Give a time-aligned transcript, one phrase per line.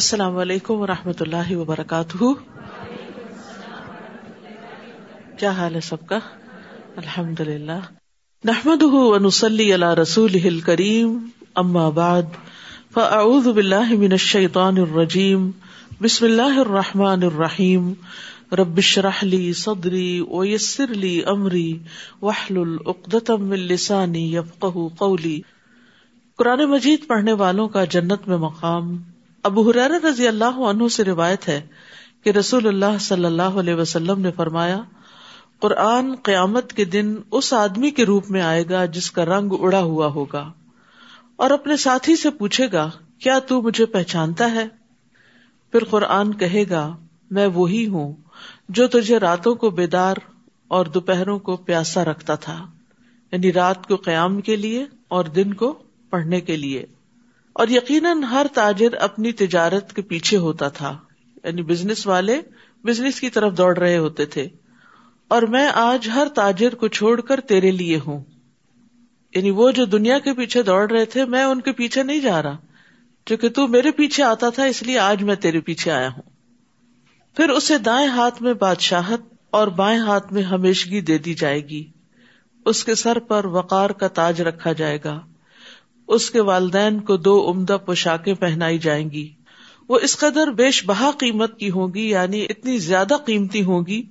[0.00, 2.24] السلام علیکم و رحمۃ اللہ وبرکاتہ۔
[5.38, 6.18] کیا حال ہے سب کا؟
[6.96, 7.80] الحمد للہ
[8.44, 12.22] نحمد ونسلی علی رسول کریم اما بعد،
[12.94, 15.50] فاعوذ باللہ من الشیطان الرجیم،
[16.00, 17.92] بسم اللہ الرحمن الرحیم۔
[18.52, 21.78] ربش رحلی صدری ویسر لی امری
[22.22, 25.40] وحلل اقدتم من لسانی یفقہ قولی۔
[26.36, 28.96] قرآن مجید پڑھنے والوں کا جنت میں مقام۔
[29.44, 31.60] ابو حرار رضی اللہ عنہ سے روایت ہے
[32.24, 34.80] کہ رسول اللہ صلی اللہ علیہ وسلم نے فرمایا،
[35.60, 39.80] قرآن قیامت کے دن اس آدمی کے روپ میں آئے گا جس کا رنگ اڑا
[39.80, 40.52] ہوا ہوگا
[41.36, 44.66] اور اپنے ساتھی سے پوچھے گا، کیا تو مجھے پہچانتا ہے؟
[45.72, 46.96] پھر قرآن کہے گا،
[47.30, 48.14] میں وہی ہوں
[48.68, 50.16] جو تجھے راتوں کو بیدار
[50.68, 52.66] اور دوپہروں کو پیاسا رکھتا تھا
[53.32, 55.78] یعنی رات کو قیام کے لیے اور دن کو
[56.10, 56.86] پڑھنے کے لیے۔
[57.60, 60.98] اور یقیناً ہر تاجر اپنی تجارت کے پیچھے ہوتا تھا۔
[61.44, 62.40] یعنی بزنس والے
[62.84, 64.48] بزنس کی طرف دوڑ رہے ہوتے تھے۔
[65.28, 68.24] اور میں آج ہر تاجر کو چھوڑ کر تیرے لیے ہوں۔
[69.34, 72.42] یعنی وہ جو دنیا کے پیچھے دوڑ رہے تھے، میں ان کے پیچھے نہیں جا
[72.42, 72.56] رہا۔
[73.24, 76.30] کیونکہ تو میرے پیچھے آتا تھا، اس لیے آج میں تیرے پیچھے آیا ہوں۔
[77.36, 81.90] پھر اسے دائیں ہاتھ میں بادشاہت اور بائیں ہاتھ میں ہمیشگی دے دی جائے گی۔
[82.66, 85.20] اس کے سر پر وقار کا تاج رکھا جائے گا۔
[86.10, 89.32] اس کے والدین کو دو عمدہ پوشاکیں پہنائی جائیں گی۔
[89.88, 94.02] وہ اس قدر بیش بہا قیمت کی ہوگی یعنی اتنی زیادہ قیمتی ہوگی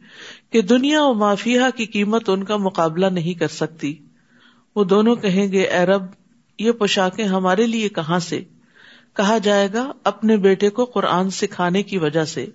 [0.49, 3.95] کہ دنیا و مافیا کی قیمت ان کا مقابلہ نہیں کر سکتی۔
[4.75, 6.03] وہ دونوں کہیں گے، اے رب،
[6.59, 8.41] یہ پوشاکیں ہمارے لیے کہاں سے؟
[9.13, 12.45] کہا جائے گا، اپنے بیٹے کو قرآن سکھانے کی وجہ سے۔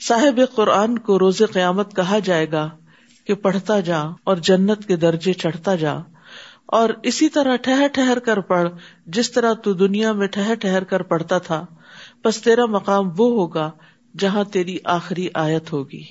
[0.00, 2.70] صاحب قرآن کو روز قیامت کہا جائے گا
[3.26, 5.94] کہ پڑھتا جا اور جنت کے درجے چڑھتا جا۔
[6.66, 8.68] اور اسی طرح ٹھہر ٹھہر کر پڑھ،
[9.06, 11.66] جس طرح تو دنیا میں ٹھہر ٹھہر کر پڑھتا تھا،
[12.24, 13.70] بس تیرا مقام وہ ہوگا
[14.18, 16.02] جہاں تیری آخری آیت ہوگی۔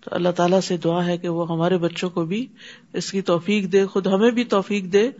[0.00, 2.46] تو اللہ تعالیٰ سے دعا ہے کہ وہ ہمارے بچوں کو بھی
[2.92, 5.10] اس کی توفیق دے، خود ہمیں بھی توفیق دے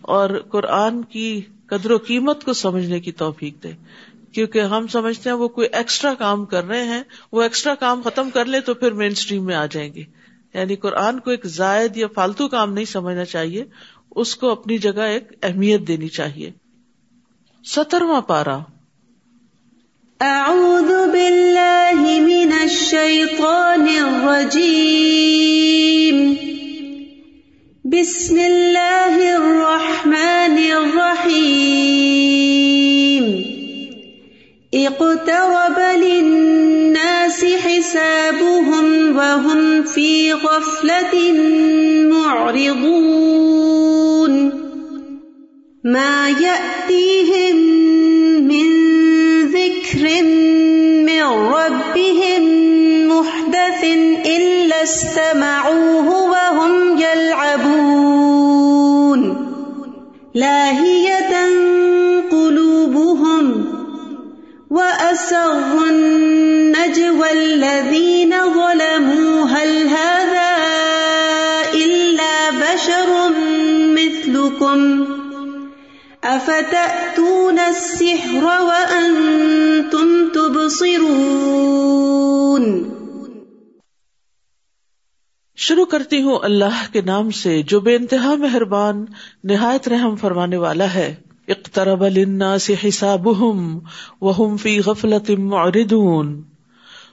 [0.00, 3.72] اور قرآن کی قدر و قیمت کو سمجھنے کی توفیق دے۔
[4.32, 7.02] کیونکہ ہم سمجھتے ہیں وہ کوئی ایکسٹرا کام کر رہے ہیں،
[7.32, 10.02] وہ ایکسٹرا کام ختم کر لے تو پھر مین اسٹریم میں آ جائیں گے۔
[10.54, 13.64] یعنی قرآن کو ایک زائد یا فالتو کام نہیں سمجھنا چاہیے،
[14.16, 16.50] اس کو اپنی جگہ ایک اہمیت دینی چاہیے۔
[17.64, 18.58] سترواں پارا
[20.20, 26.34] اعوذ باللہ من الشیطان الرجیم۔
[27.84, 33.42] بسم اللہ الرحمن الرحیم۔
[34.72, 36.87] اقترب للناس
[39.88, 41.32] وهم في غفلة
[42.10, 43.52] معرضون
[45.84, 47.56] ما يأتيهم
[48.48, 48.66] من
[49.46, 50.22] ذكر
[51.06, 52.42] من ربهم
[53.08, 53.84] محدث
[54.26, 58.38] إلا استمعوه وهم يلعبون
[60.34, 60.87] لاهية
[76.46, 82.82] أفتأتون السحر وأنتم تبصرون
[85.56, 89.04] شروع کرتی ہوں اللہ کے نام سے، جو بے انتہا مہربان،
[89.44, 91.14] نہایت رحم فرمانے والا ہے۔
[91.48, 93.78] اقترب للناس حسابهم
[94.20, 96.42] وهم في غفلة معرضون۔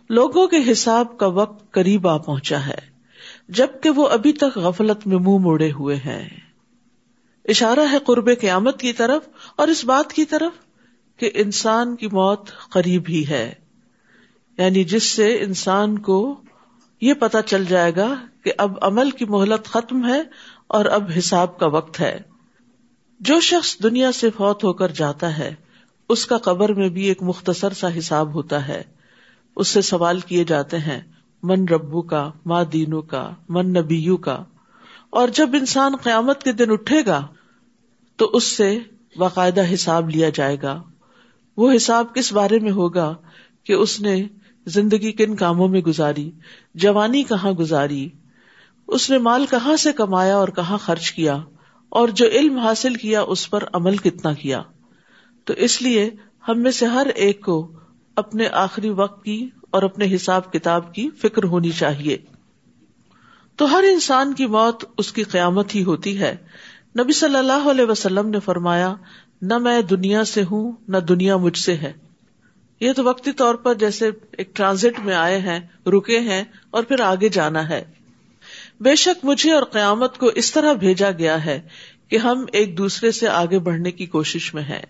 [0.09, 2.77] لوگوں کے حساب کا وقت قریب آ پہنچا ہے،
[3.49, 6.44] جبکہ وہ ابھی تک غفلت میں منہ موڑے ہوئے ہیں۔
[7.45, 10.51] اشارہ ہے قرب قیامت کی طرف اور اس بات کی طرف
[11.17, 13.53] کہ انسان کی موت قریب ہی ہے۔
[14.57, 16.41] یعنی جس سے انسان کو
[17.01, 18.13] یہ پتا چل جائے گا
[18.44, 20.22] کہ اب عمل کی مہلت ختم ہے
[20.67, 22.19] اور اب حساب کا وقت ہے۔
[23.19, 25.55] جو شخص دنیا سے فوت ہو کر جاتا ہے،
[26.09, 28.84] اس کا قبر میں بھی ایک مختصر سا حساب ہوتا ہے۔
[29.55, 31.02] اس سے سوال کیے جاتے ہیں،
[31.43, 34.43] من ربو کا ماں دینو کا، من نبیو کا۔
[35.09, 37.28] اور جب انسان قیامت کے دن اٹھے گا
[38.17, 38.79] تو اس سے
[39.17, 40.84] باقاعدہ حساب لیا جائے گا۔
[41.58, 43.16] وہ حساب کس بارے میں ہوگا
[43.64, 44.28] کہ اس نے
[44.66, 46.32] زندگی کن کاموں میں گزاری،
[46.76, 48.09] جوانی کہاں گزاری،
[48.88, 51.38] اس نے مال کہاں سے کمایا اور کہاں خرچ کیا،
[51.90, 54.62] اور جو علم حاصل کیا اس پر عمل کتنا کیا۔
[55.44, 56.09] تو اس لیے
[56.47, 57.72] ہم میں سے ہر ایک کو
[58.16, 62.17] اپنے آخری وقت کی اور اپنے حساب کتاب کی فکر ہونی چاہیے۔
[63.56, 66.35] تو ہر انسان کی موت اس کی قیامت ہی ہوتی ہے۔
[66.99, 68.95] نبی صلی اللہ علیہ وسلم نے فرمایا،
[69.41, 71.93] نہ میں دنیا سے ہوں، نہ دنیا مجھ سے ہے۔
[72.79, 77.01] یہ تو وقتی طور پر جیسے ایک ٹرانزٹ میں آئے ہیں، رکے ہیں اور پھر
[77.01, 77.83] آگے جانا ہے۔
[78.79, 81.61] بے شک مجھے اور قیامت کو اس طرح بھیجا گیا ہے
[82.07, 84.81] کہ ہم ایک دوسرے سے آگے بڑھنے کی کوشش میں ہیں۔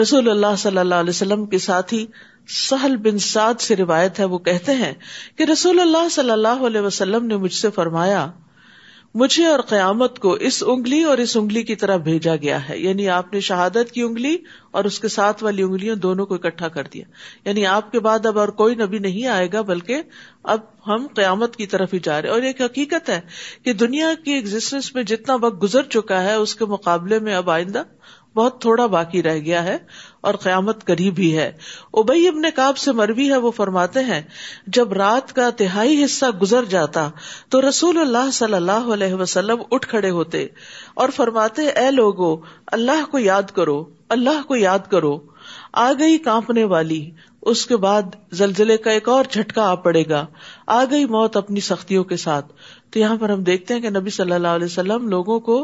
[0.00, 2.06] رسول اللہ صلی اللہ علیہ وسلم کے ساتھی
[2.48, 4.92] سہل بن سعد سے روایت ہے، وہ کہتے ہیں
[5.36, 8.30] کہ رسول اللہ صلی اللہ علیہ وسلم نے مجھ سے فرمایا
[9.18, 13.08] مجھے اور قیامت کو اس انگلی اور اس انگلی کی طرح بھیجا گیا ہے۔ یعنی
[13.08, 14.36] آپ نے شہادت کی انگلی
[14.70, 17.04] اور اس کے ساتھ والی انگلیوں دونوں کو اکٹھا کر دیا۔
[17.44, 20.02] یعنی آپ کے بعد اب اور کوئی نبی نہیں آئے گا، بلکہ
[20.42, 23.20] اب ہم قیامت کی طرف ہی جا رہے اور ایک حقیقت ہے
[23.64, 27.50] کہ دنیا کی ایگزٹینس میں جتنا وقت گزر چکا ہے، اس کے مقابلے میں اب
[27.50, 27.82] آئندہ
[28.36, 29.76] بہت تھوڑا باقی رہ گیا ہے
[30.20, 31.50] اور قیامت قریب ہی ہے۔
[31.94, 34.22] ابئی ابن کاب سے مروی ہے، وہ فرماتے ہیں،
[34.66, 37.08] جب رات کا تہائی حصہ گزر جاتا
[37.48, 40.46] تو رسول اللہ صلی اللہ علیہ وسلم اٹھ کھڑے ہوتے
[40.94, 42.34] اور فرماتے، اے لوگو،
[42.72, 45.18] اللہ کو یاد کرو، اللہ کو یاد کرو،
[45.72, 47.10] آ گئی کانپنے والی،
[47.42, 50.26] اس کے بعد زلزلے کا ایک اور جھٹکا آ پڑے گا،
[50.66, 52.52] آ گئی موت اپنی سختیوں کے ساتھ۔
[52.90, 55.56] تو یہاں پر ہم دیکھتے ہیں کہ نبی صلی اللہ علیہ وسلم لوگوں کو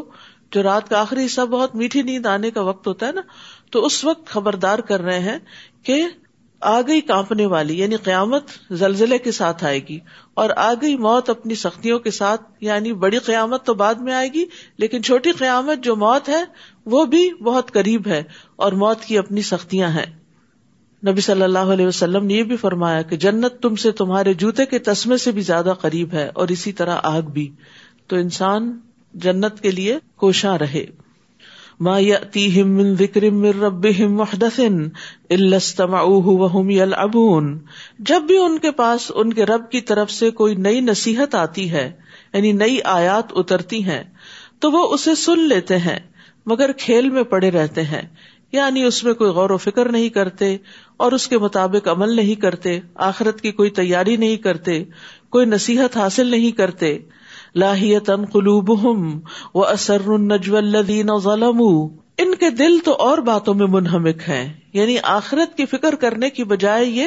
[0.53, 3.21] جو رات کا آخری حصہ بہت میٹھی نیند آنے کا وقت ہوتا ہے نا،
[3.71, 5.37] تو اس وقت خبردار کر رہے ہیں
[5.83, 6.03] کہ
[6.61, 9.97] آ گئی کانپنے والی یعنی قیامت زلزلے کے ساتھ آئے گی،
[10.33, 14.27] اور آ گئی موت اپنی سختیوں کے ساتھ یعنی بڑی قیامت تو بعد میں آئے
[14.33, 14.45] گی،
[14.77, 16.43] لیکن چھوٹی قیامت جو موت ہے،
[16.85, 18.21] وہ بھی بہت قریب ہے،
[18.55, 20.05] اور موت کی اپنی سختیاں ہیں۔
[21.03, 24.65] نبی صلی اللہ علیہ وسلم نے یہ بھی فرمایا کہ جنت تم سے تمہارے جوتے
[24.65, 27.49] کے تسمے سے بھی زیادہ قریب ہے، اور اسی طرح آگ بھی۔
[28.07, 28.71] تو انسان
[29.13, 30.85] جنت کے لیے کوشاں رہے۔
[31.79, 34.59] ما يأتيهم من ذكر من ربهم محدث
[35.29, 37.59] الا استمعوه وهم يلعبون
[37.99, 41.71] جب بھی ان کے پاس ان کے رب کی طرف سے کوئی نئی نصیحت آتی
[41.71, 41.91] ہے
[42.33, 44.03] یعنی نئی آیات اترتی ہیں،
[44.59, 45.99] تو وہ اسے سن لیتے ہیں،
[46.45, 48.01] مگر کھیل میں پڑے رہتے ہیں۔
[48.51, 50.57] یعنی اس میں کوئی غور و فکر نہیں کرتے
[50.97, 54.83] اور اس کے مطابق عمل نہیں کرتے، آخرت کی کوئی تیاری نہیں کرتے،
[55.29, 56.99] کوئی نصیحت حاصل نہیں کرتے۔
[57.55, 58.09] لاہیت
[62.17, 66.43] ان کے دل تو اور باتوں میں منہمک ہیں۔ یعنی آخرت کی فکر کرنے کی
[66.43, 67.05] بجائے یہ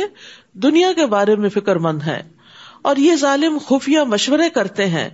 [0.54, 2.22] دنیا کے بارے میں فکر مند ہے
[2.82, 5.08] اور یہ ظالم خفیہ مشورے کرتے ہیں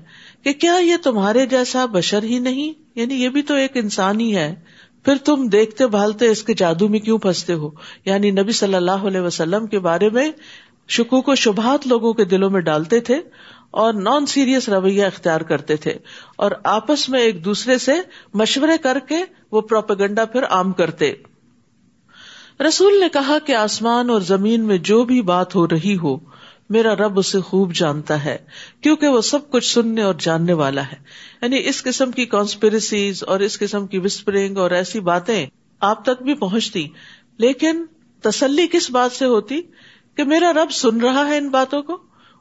[0.44, 4.36] کہ کیا یہ تمہارے جیسا بشر ہی نہیں؟ یعنی یہ بھی تو ایک انسان ہی
[4.36, 4.54] ہے۔
[5.04, 7.70] پھر تم دیکھتے بھالتے اس کے جادو میں کیوں پھنستے ہو؟
[8.04, 10.30] یعنی نبی صلی اللہ علیہ وسلم کے بارے میں
[10.88, 13.16] شکوک و شبہات لوگوں کے دلوں میں ڈالتے تھے۔
[13.72, 15.94] اور نان سیریس رویہ اختیار کرتے تھے
[16.36, 17.92] اور آپس میں ایک دوسرے سے
[18.34, 19.16] مشورے کر کے
[19.52, 21.12] وہ پروپیگنڈا پھر عام کرتے۔
[22.68, 26.16] رسول نے کہا کہ آسمان اور زمین میں جو بھی بات ہو رہی ہو،
[26.70, 28.38] میرا رب اسے خوب جانتا ہے،
[28.80, 30.96] کیونکہ وہ سب کچھ سننے اور جاننے والا ہے۔
[31.42, 35.46] یعنی اس قسم کی کانسپریسیز اور اس قسم کی وسپرنگ اور ایسی باتیں
[35.80, 36.88] آپ تک بھی پہنچتی۔
[37.38, 37.84] لیکن
[38.22, 39.60] تسلی کس بات سے ہوتی؟
[40.14, 41.98] کہ میرا رب سن رہا ہے ان باتوں کو،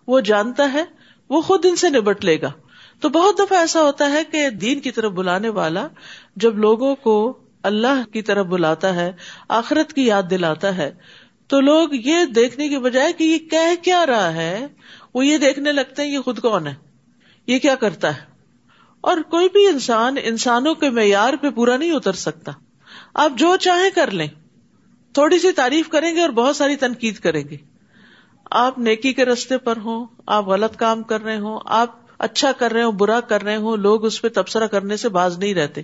[0.07, 1.00] وہ جانتا ہے
[1.31, 2.51] وہ خود ان سے نبٹ لے گا۔
[2.99, 5.87] تو بہت دفعہ ایسا ہوتا ہے کہ دین کی طرف بلانے والا
[6.35, 9.11] جب لوگوں کو اللہ کی طرف بلاتا ہے،
[9.49, 10.91] آخرت کی یاد دلاتا ہے،
[11.47, 14.67] تو لوگ یہ دیکھنے کی بجائے کہ یہ کہہ کیا رہا ہے،
[15.13, 16.73] وہ یہ دیکھنے لگتے ہیں یہ خود کون ہے؟
[17.47, 18.21] یہ کیا کرتا ہے؟
[19.01, 22.51] اور کوئی بھی انسان انسانوں کے معیار پہ پورا نہیں اتر سکتا۔
[23.13, 24.27] آپ جو چاہیں کر لیں۔
[25.13, 27.70] تھوڑی سی تعریف کریں گے اور بہت ساری تنقید کریں گے۔
[28.51, 31.89] آپ نیکی کے رستے پر ہوں، آپ غلط کام کر رہے ہوں، آپ
[32.19, 35.39] اچھا کر رہے ہوں، برا کر رہے ہوں، لوگ اس پہ تبصرہ کرنے سے باز
[35.39, 35.81] نہیں رہتے۔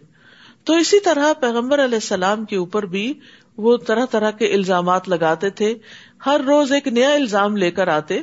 [0.63, 3.13] تو اسی طرح پیغمبر علیہ السلام کے اوپر بھی
[3.57, 5.75] وہ طرح طرح کے الزامات لگاتے تھے۔
[6.25, 8.21] ہر روز ایک نیا الزام لے کر آتے،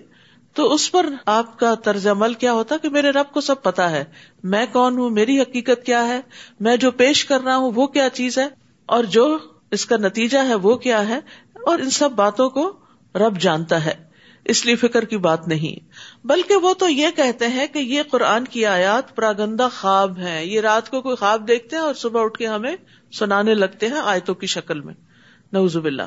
[0.54, 3.90] تو اس پر آپ کا طرز عمل کیا ہوتا کہ میرے رب کو سب پتا
[3.90, 4.04] ہے۔
[4.42, 6.20] میں کون ہوں؟ میری حقیقت کیا ہے؟
[6.60, 8.48] میں جو پیش کر رہا ہوں وہ کیا چیز ہے؟
[8.86, 9.38] اور جو
[9.70, 11.18] اس کا نتیجہ ہے وہ کیا ہے؟
[11.66, 12.72] اور ان سب باتوں کو
[13.14, 14.13] رب جانتا ہے۔
[14.44, 15.88] اس لیے فکر کی بات نہیں۔
[16.26, 20.60] بلکہ وہ تو یہ کہتے ہیں کہ یہ قرآن کی آیات پراگندہ خواب ہیں۔ یہ
[20.60, 22.76] رات کو کوئی خواب دیکھتے ہیں اور صبح اٹھ کے ہمیں
[23.12, 24.94] سنانے لگتے ہیں آیتوں کی شکل میں۔
[25.52, 26.02] نوز باللہ۔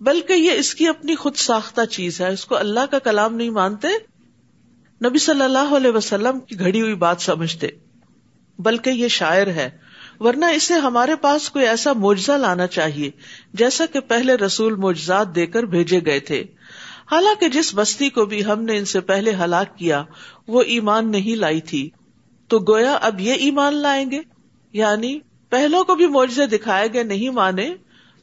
[0.00, 3.50] بلکہ یہ اس کی اپنی خود ساختہ چیز ہے۔ اس کو اللہ کا کلام نہیں
[3.50, 3.88] مانتے۔
[5.08, 7.66] نبی صلی اللہ علیہ وسلم کی گھڑی ہوئی بات سمجھتے۔
[8.58, 9.70] بلکہ یہ شاعر ہے۔
[10.20, 13.10] ورنہ اسے ہمارے پاس کوئی ایسا معجزہ لانا چاہیے۔
[13.52, 16.44] جیسا کہ پہلے رسول معجزات دے کر بھیجے گئے تھے۔
[17.12, 20.04] حالانکہ جس بستی کو بھی ہم نے ان سے پہلے ہلاک کیا،
[20.48, 21.90] وہ ایمان نہیں لائی تھی۔
[22.48, 24.20] تو گویا اب یہ ایمان لائیں گے؟
[24.72, 25.18] یعنی
[25.50, 27.74] پہلو کو بھی معجزے دکھائے گئے نہیں مانے،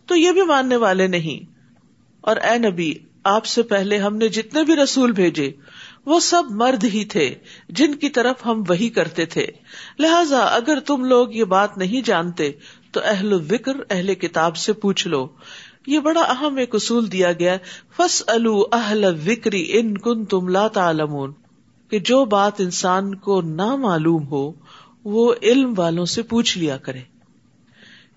[0.05, 1.51] تو یہ بھی ماننے والے نہیں۔
[2.21, 5.51] اور اے نبی، آپ سے پہلے ہم نے جتنے بھی رسول بھیجے،
[6.05, 7.35] وہ سب مرد ہی تھے،
[7.69, 9.47] جن کی طرف ہم وہی کرتے تھے۔
[9.99, 12.51] لہذا اگر تم لوگ یہ بات نہیں جانتے،
[12.91, 15.27] تو اہل ذکر اہل کتاب سے پوچھ لو۔
[15.87, 17.57] یہ بڑا اہم ایک اصول دیا گیا
[17.97, 18.23] فس
[18.71, 20.91] اہل وکری ان کن تم لاتا
[21.89, 24.51] کہ جو بات انسان کو نہ معلوم ہو،
[25.03, 26.99] وہ علم والوں سے پوچھ لیا کرے۔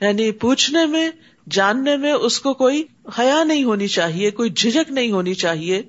[0.01, 1.11] یعنی پوچھنے میں،
[1.51, 2.85] جاننے میں اس کو کوئی
[3.19, 5.83] حیا نہیں ہونی چاہیے، کوئی جھجک نہیں ہونی چاہیے۔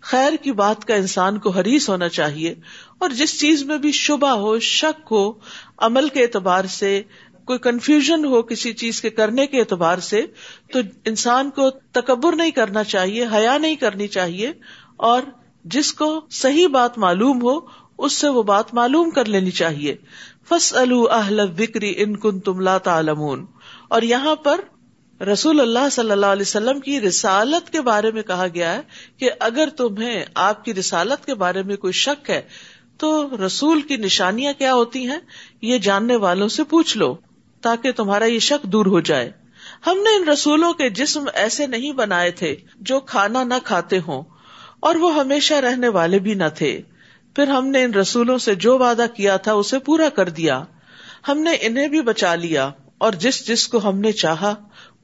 [0.00, 2.54] خیر کی بات کا انسان کو حریص ہونا چاہیے۔
[2.98, 5.32] اور جس چیز میں بھی شبہ ہو، شک ہو،
[5.78, 7.02] عمل کے اعتبار سے
[7.44, 10.22] کوئی کنفیوژن ہو کسی چیز کے کرنے کے اعتبار سے،
[10.72, 14.52] تو انسان کو تکبر نہیں کرنا چاہیے، حیا نہیں کرنی چاہیے،
[14.96, 15.22] اور
[15.64, 19.96] جس کو صحیح بات معلوم ہو، اس سے وہ بات معلوم کر لینی چاہیے۔
[20.48, 20.74] فس
[21.10, 22.78] اہل وکری ان کن تم لا
[23.88, 24.60] اور یہاں پر
[25.22, 28.80] رسول اللہ صلی اللہ علیہ وسلم کی رسالت کے بارے میں کہا گیا ہے
[29.16, 32.42] کہ اگر تمہیں آپ کی رسالت کے بارے میں کوئی شک ہے،
[32.98, 35.18] تو رسول کی نشانیاں کیا ہوتی ہیں؟
[35.62, 37.14] یہ جاننے والوں سے پوچھ لو۔
[37.64, 39.30] تاکہ تمہارا یہ شک دور ہو جائے۔
[39.86, 44.22] ہم نے ان رسولوں کے جسم ایسے نہیں بنائے تھے جو کھانا نہ کھاتے ہوں،
[44.80, 46.80] اور وہ ہمیشہ رہنے والے بھی نہ تھے۔
[47.36, 50.62] پھر ہم نے ان رسولوں سے جو وعدہ کیا تھا اسے پورا کر دیا۔
[51.28, 54.54] ہم نے انہیں بھی بچا لیا، اور جس جس کو ہم نے چاہا،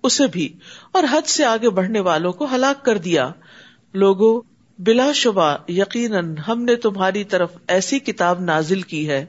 [0.02, 0.48] اسے بھی،
[0.92, 3.28] اور حد سے آگے بڑھنے والوں کو ہلاک کر دیا۔
[3.94, 4.30] لوگو
[4.78, 9.24] بلا شبہ یقیناً ہم نے تمہاری طرف ایسی کتاب نازل کی ہے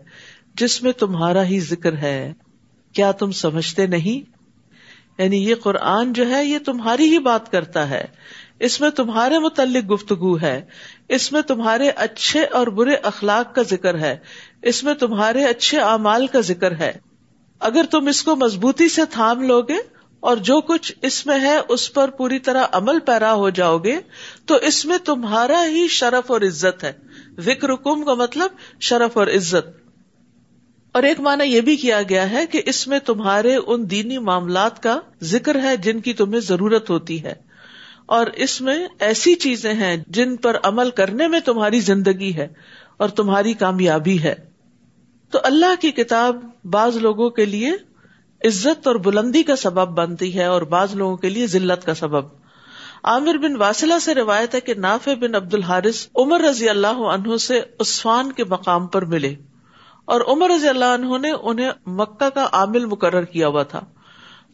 [0.55, 2.33] جس میں تمہارا ہی ذکر ہے۔
[2.93, 4.31] کیا تم سمجھتے نہیں؟
[5.21, 8.05] یعنی یہ قرآن جو ہے یہ تمہاری ہی بات کرتا ہے۔
[8.59, 10.65] اس میں تمہارے متعلق گفتگو ہے۔
[11.09, 14.17] اس میں تمہارے اچھے اور برے اخلاق کا ذکر ہے۔
[14.61, 16.91] اس میں تمہارے اچھے اعمال کا ذکر ہے۔
[17.59, 19.77] اگر تم اس کو مضبوطی سے تھام لو گے
[20.19, 23.99] اور جو کچھ اس میں ہے اس پر پوری طرح عمل پیرا ہو جاؤ گے
[24.45, 26.93] تو اس میں تمہارا ہی شرف اور عزت ہے۔
[27.39, 29.80] ذکر کم کا مطلب شرف اور عزت۔
[30.91, 34.83] اور ایک معنی یہ بھی کیا گیا ہے کہ اس میں تمہارے ان دینی معاملات
[34.83, 37.33] کا ذکر ہے جن کی تمہیں ضرورت ہوتی ہے۔
[38.05, 42.47] اور اس میں ایسی چیزیں ہیں جن پر عمل کرنے میں تمہاری زندگی ہے
[42.97, 44.35] اور تمہاری کامیابی ہے۔
[45.31, 47.71] تو اللہ کی کتاب بعض لوگوں کے لیے
[48.45, 52.25] عزت اور بلندی کا سبب بنتی ہے اور بعض لوگوں کے لیے ذلت کا سبب۔
[53.03, 57.37] عامر بن واسلہ سے روایت ہے کہ نافع بن عبد الحارث عمر رضی اللہ عنہ
[57.37, 59.35] سے عثفان کے مقام پر ملے۔
[60.11, 63.81] اور عمر رضی اللہ عنہ نے انہیں مکہ کا عامل مقرر کیا ہوا تھا۔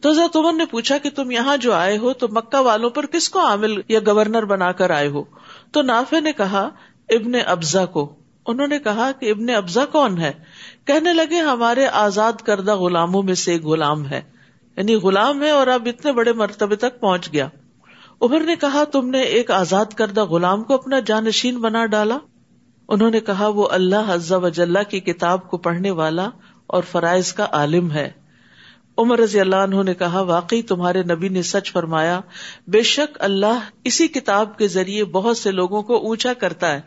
[0.00, 3.06] تو حضرت عمر نے پوچھا کہ تم یہاں جو آئے ہو تو مکہ والوں پر
[3.06, 5.24] کس کو عامل یا گورنر بنا کر آئے ہو؟
[5.72, 6.68] تو نافع نے کہا،
[7.08, 8.14] ابن ابزا کو۔
[8.46, 10.32] انہوں نے کہا کہ ابن ابزا کون ہے؟
[10.84, 14.20] کہنے لگے، ہمارے آزاد کردہ غلاموں میں سے ایک غلام ہے۔
[14.76, 17.48] یعنی غلام ہے اور اب اتنے بڑے مرتبے تک پہنچ گیا۔
[18.20, 22.18] عمر نے کہا، تم نے ایک آزاد کردہ غلام کو اپنا جانشین بنا ڈالا۔
[22.88, 26.30] انہوں نے کہا، وہ اللہ حضا وجاللہ کی کتاب کو پڑھنے والا
[26.66, 28.10] اور فرائض کا عالم ہے۔
[28.98, 32.20] عمر رضی اللہ عنہ نے کہا، واقعی تمہارے نبی نے سچ فرمایا،
[32.66, 36.80] بے شک اللہ اسی کتاب کے ذریعے بہت سے لوگوں کو اونچا کرتا ہے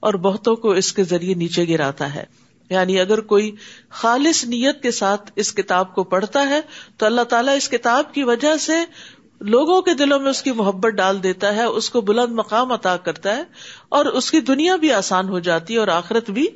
[0.00, 2.24] اور بہتوں کو اس کے ذریعے نیچے گراتا ہے۔
[2.70, 3.54] یعنی اگر کوئی
[3.90, 6.60] خالص نیت کے ساتھ اس کتاب کو پڑھتا ہے،
[6.96, 8.72] تو اللہ تعالیٰ اس کتاب کی وجہ سے
[9.40, 12.96] لوگوں کے دلوں میں اس کی محبت ڈال دیتا ہے، اس کو بلند مقام عطا
[12.96, 13.42] کرتا ہے
[13.88, 16.46] اور اس کی دنیا بھی آسان ہو جاتی ہے اور آخرت بھی۔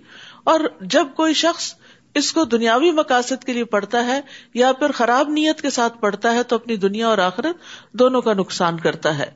[0.45, 1.75] اور جب کوئی شخص
[2.15, 4.21] اس کو دنیاوی مقاصد کے لیے پڑھتا ہے
[4.55, 7.57] یا پھر خراب نیت کے ساتھ پڑھتا ہے تو اپنی دنیا اور آخرت
[7.93, 9.31] دونوں کا نقصان کرتا ہے۔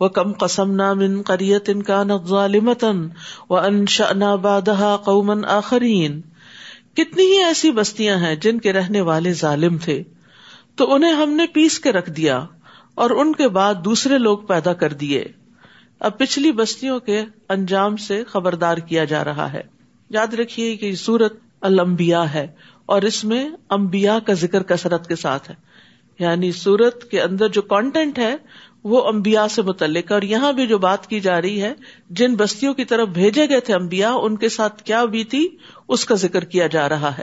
[0.00, 3.08] وہ کم قسم نہ من قریت ان کا ظالمتن
[3.50, 6.20] و انشا بادہ قومن آخرین
[6.94, 10.02] کتنی ہی ایسی بستیاں ہیں جن کے رہنے والے ظالم تھے۔
[10.76, 12.46] تو انہیں ہم نے پیس کے رکھ دیا
[12.94, 15.24] اور ان کے بعد دوسرے لوگ پیدا کر دیے۔
[16.00, 19.62] اب پچھلی بستیوں کے انجام سے خبردار کیا جا رہا ہے۔
[20.10, 22.46] یاد رکھیے کہ یہ سورت المبیا ہے
[22.86, 25.54] اور اس میں امبیا کا ذکر کثرت کے ساتھ ہے۔
[26.18, 28.36] یعنی سورت کے اندر جو کانٹینٹ ہے،
[28.84, 31.74] وہ امبیا سے متعلق ہے اور یہاں بھی جو بات کی جا رہی ہے،
[32.10, 35.48] جن بستیوں کی طرف بھیجے گئے تھے امبیا ان کے ساتھ کیا بھی تھی
[35.88, 37.22] اس کا ذکر کیا جا رہا ہے۔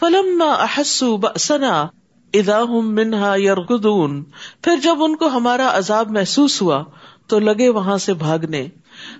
[0.00, 1.86] فلم احسو بسنا
[2.32, 4.24] ادا ہوں منہا یرگدون
[4.62, 6.84] پھر جب ان کو ہمارا عذاب محسوس ہوا،
[7.26, 8.66] تو لگے وہاں سے بھاگنے۔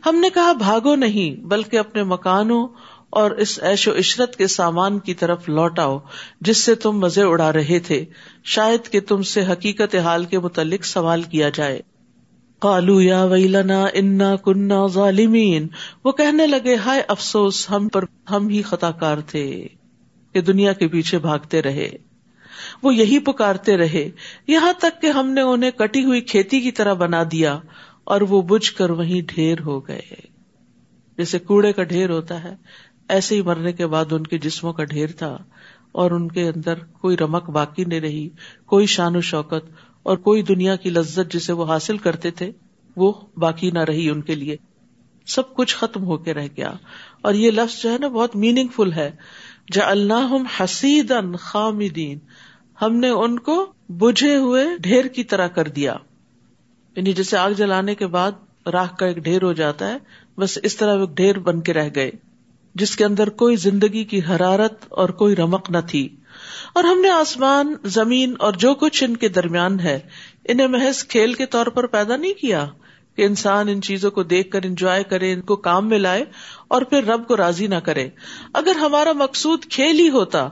[0.07, 2.69] ہم نے کہا، بھاگو نہیں، بلکہ اپنے مکانوں
[3.11, 5.99] اور اس ایش و عشرت کے سامان کی طرف لوٹ آؤ،
[6.41, 8.05] جس سے تم مزے اڑا رہے تھے۔
[8.45, 11.81] شاید کہ تم سے حقیقت حال کے متعلق سوال کیا جائے۔
[12.59, 15.67] کالو یا ویلنا، انا کنہ ظالمین۔
[16.05, 19.67] وہ کہنے لگے، ہائے افسوس، ہم پر ہم ہی خطا کار تھے
[20.33, 22.08] کہ دنیا کے پیچھے بھاگتے رہے۔
[22.83, 24.11] وہ یہی پکارتے رہے۔
[24.47, 27.59] یہاں تک کہ ہم نے انہیں کٹی ہوئی کھیتی کی طرح بنا دیا
[28.05, 30.15] اور وہ بج کر وہیں ڈھیر ہو گئے۔
[31.17, 32.55] جیسے کوڑے کا ڈھیر ہوتا ہے،
[33.09, 35.39] ایسے ہی مرنے کے بعد ان کے جسموں کا ڈھیر تھا
[35.93, 38.29] اور ان کے اندر کوئی رمک باقی نہیں رہی،
[38.67, 39.71] کوئی شان و شوکت
[40.03, 42.51] اور کوئی دنیا کی لذت جسے وہ حاصل کرتے تھے،
[42.97, 44.57] وہ باقی نہ رہی ان کے لیے۔
[45.27, 46.73] سب کچھ ختم ہو کے رہ گیا۔
[47.23, 49.11] اور یہ لفظ جو ہے نا، بہت میننگ فل ہے۔
[49.73, 52.19] جا اللہ حسید خامدین۔
[52.83, 55.97] ہم نے ان کو بجھے ہوئے ڈھیر کی طرح کر دیا۔
[56.97, 58.33] یعنی جیسے آگ جلانے کے بعد
[58.67, 59.97] راہ کا ایک ڈھیر ہو جاتا ہے،
[60.39, 62.11] بس اس طرح وہ ڈھیر بن کے رہ گئے،
[62.75, 66.09] جس کے اندر کوئی زندگی کی حرارت اور کوئی رمق نہ تھی۔
[66.75, 69.99] اور ہم نے آسمان، زمین اور جو کچھ ان کے درمیان ہے،
[70.45, 72.67] انہیں محض کھیل کے طور پر پیدا نہیں کیا
[73.17, 76.25] کہ انسان ان چیزوں کو دیکھ کر انجوائے کرے، ان کو کام میں لائے
[76.69, 78.09] اور پھر رب کو راضی نہ کرے۔
[78.55, 80.49] اگر ہمارا مقصود کھیل ہی ہوتا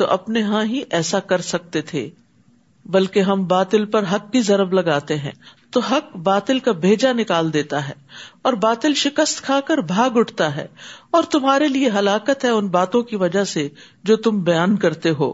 [0.00, 2.10] تو اپنے ہاں ہی ایسا کر سکتے تھے۔
[2.86, 5.32] بلکہ ہم باطل پر حق کی ضرب لگاتے ہیں،
[5.70, 7.92] تو حق باطل کا بھیجا نکال دیتا ہے
[8.42, 10.66] اور باطل شکست کھا کر بھاگ اٹھتا ہے۔
[11.10, 13.68] اور تمہارے لیے ہلاکت ہے ان باتوں کی وجہ سے
[14.04, 15.32] جو تم بیان کرتے ہو۔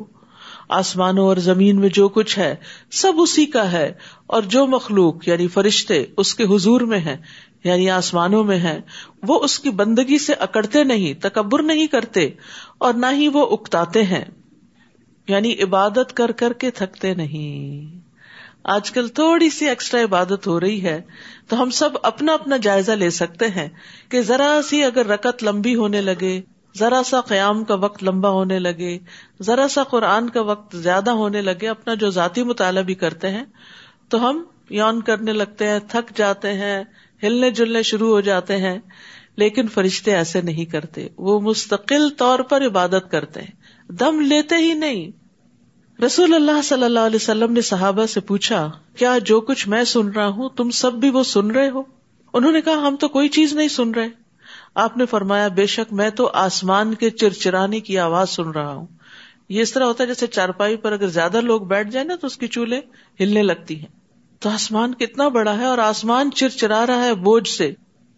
[0.69, 2.55] آسمانوں اور زمین میں جو کچھ ہے،
[2.93, 3.93] سب اسی کا ہے۔
[4.27, 7.17] اور جو مخلوق یعنی فرشتے، اس کے حضور میں ہے
[7.65, 8.81] یعنی آسمانوں میں ہے
[9.23, 12.31] وہ اس کی بندگی سے اکڑتے نہیں، تکبر نہیں کرتے،
[12.79, 14.25] اور نہ ہی وہ اکتاتے ہیں۔
[15.29, 17.99] یعنی عبادت کر کر کے تھکتے نہیں۔
[18.65, 21.03] آج کل تھوڑی سی ایکسٹرا عبادت ہو رہی ہے،
[21.49, 23.69] تو ہم سب اپنا اپنا جائزہ لے سکتے ہیں
[24.09, 26.41] کہ ذرا سی اگر رکت لمبی ہونے لگے،
[26.79, 28.99] ذرا سا قیام کا وقت لمبا ہونے لگے،
[29.43, 33.45] ذرا سا قرآن کا وقت زیادہ ہونے لگے، اپنا جو ذاتی مطالعہ بھی کرتے ہیں،
[34.09, 36.85] تو ہم یون کرنے لگتے ہیں، تھک جاتے ہیں،
[37.23, 38.79] ہلنے جلنے شروع ہو جاتے ہیں،
[39.37, 44.73] لیکن فرشتے ایسے نہیں کرتے۔ وہ مستقل طور پر عبادت کرتے ہیں۔ دم لیتے ہی
[44.73, 45.11] نہیں۔
[46.03, 50.09] رسول اللہ صلی اللہ علیہ وسلم نے صحابہ سے پوچھا، کیا جو کچھ میں سن
[50.09, 51.83] رہا ہوں، تم سب بھی وہ سن رہے ہو؟
[52.35, 54.09] انہوں نے کہا، ہم تو کوئی چیز نہیں سن رہے۔
[54.75, 58.87] آپ نے فرمایا، بے شک میں تو آسمان کے چرچرانے کی آواز سن رہا ہوں۔
[59.49, 62.27] یہ اس طرح ہوتا ہے جیسے چارپائی پر اگر زیادہ لوگ بیٹھ جائیں نا، تو
[62.27, 62.81] اس کی چولہے
[63.21, 63.97] ہلنے لگتی ہیں۔
[64.41, 67.73] تو آسمان کتنا بڑا ہے اور آسمان چرچرا رہا ہے بوجھ سے۔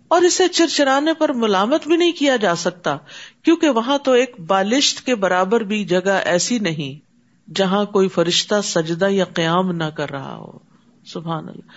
[0.09, 2.97] اور اسے چرچرانے پر ملامت بھی نہیں کیا جا سکتا،
[3.43, 7.09] کیونکہ وہاں تو ایک بالشت کے برابر بھی جگہ ایسی نہیں،
[7.55, 10.59] جہاں کوئی فرشتہ سجدہ یا قیام نہ کر رہا ہو۔
[11.07, 11.71] سبحان اللہ۔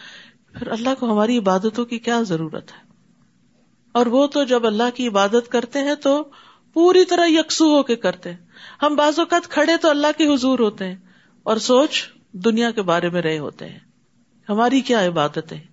[0.58, 2.92] پھر اللہ کو ہماری عبادتوں کی کیا ضرورت ہے؟
[3.92, 6.24] اور وہ تو جب اللہ کی عبادت کرتے ہیں تو
[6.74, 8.38] پوری طرح یکسو ہو کے کرتے ہیں۔
[8.82, 10.96] ہم بعض اوقات کھڑے تو اللہ کے حضور ہوتے ہیں
[11.44, 13.80] اور سوچ دنیا کے بارے میں رہے ہوتے ہیں۔
[14.50, 15.71] ہماری کیا عبادت ہے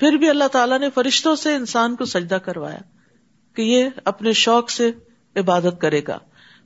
[0.00, 2.78] پھر بھی اللہ تعالیٰ نے فرشتوں سے انسان کو سجدہ کروایا
[3.54, 4.90] کہ یہ اپنے شوق سے
[5.36, 6.18] عبادت کرے گا۔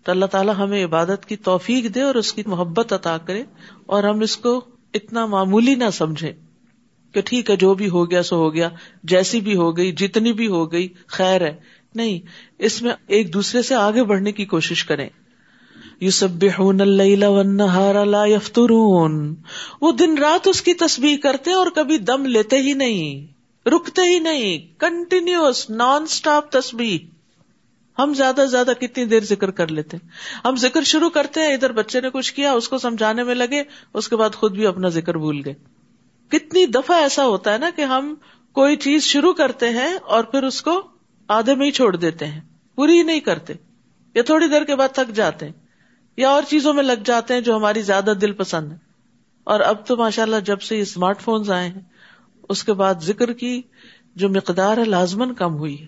[0.05, 3.43] تو اللہ تعالیٰ ہمیں عبادت کی توفیق دے اور اس کی محبت عطا کرے
[3.87, 6.33] اور ہم اس کو اتنا معمولی نہ سمجھے
[7.13, 8.69] کہ ٹھیک ہے جو بھی ہو گیا سو ہو گیا،
[9.05, 11.57] جیسی بھی ہو گئی، جتنی بھی ہو گئی، خیر ہے۔
[11.95, 12.21] نہیں،
[12.59, 15.09] اس میں ایک دوسرے سے آگے بڑھنے کی کوشش کریں۔
[16.05, 16.45] یو سب
[18.05, 19.35] لا یفترون۔
[19.81, 23.33] وہ دن رات اس کی تصویر کرتے اور کبھی دم لیتے ہی نہیں،
[23.69, 27.15] رکتے ہی نہیں کنٹینیوس نان اسٹاپ تصویر
[27.99, 29.97] ہم زیادہ سے زیادہ کتنی دیر ذکر کر لیتے
[30.45, 33.63] ہم ذکر شروع کرتے ہیں، ادھر بچے نے کچھ کیا، اس کو سمجھانے میں لگے،
[33.95, 35.55] اس کے بعد خود بھی اپنا ذکر بھول گئے۔
[36.29, 38.15] کتنی دفعہ ایسا ہوتا ہے نا کہ ہم
[38.53, 40.83] کوئی چیز شروع کرتے ہیں اور پھر اس کو
[41.29, 42.41] آدھے میں ہی چھوڑ دیتے ہیں،
[42.77, 43.53] پوری ہی نہیں کرتے،
[44.15, 45.64] یا تھوڑی دیر کے بعد تھک جاتے ہیں۔
[46.17, 48.77] یا اور چیزوں میں لگ جاتے ہیں جو ہماری زیادہ دل پسند ہے
[49.45, 51.81] اور اب تو ماشاء اللہ جب سے اسمارٹ فونز آئے ہیں،
[52.49, 53.63] اس کے بعد ذکر کی
[54.17, 55.87] جو مقدار ہے لازمن کم ہوئی ہے۔